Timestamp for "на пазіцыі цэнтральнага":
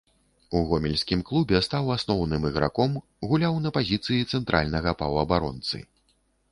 3.67-4.97